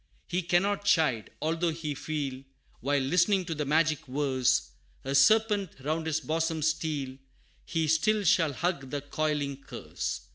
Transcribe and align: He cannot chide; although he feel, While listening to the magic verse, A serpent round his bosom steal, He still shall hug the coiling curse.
He 0.25 0.41
cannot 0.41 0.83
chide; 0.83 1.29
although 1.43 1.69
he 1.69 1.93
feel, 1.93 2.41
While 2.79 3.01
listening 3.03 3.45
to 3.45 3.53
the 3.53 3.65
magic 3.65 4.07
verse, 4.07 4.71
A 5.05 5.13
serpent 5.13 5.73
round 5.81 6.07
his 6.07 6.21
bosom 6.21 6.63
steal, 6.63 7.19
He 7.67 7.87
still 7.87 8.23
shall 8.23 8.53
hug 8.53 8.89
the 8.89 9.01
coiling 9.01 9.57
curse. 9.57 10.21